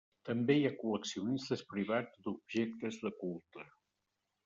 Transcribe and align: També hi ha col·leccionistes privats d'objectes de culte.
També 0.27 0.55
hi 0.59 0.63
ha 0.69 0.71
col·leccionistes 0.79 1.63
privats 1.75 2.25
d'objectes 2.25 3.01
de 3.07 3.17
culte. 3.23 3.71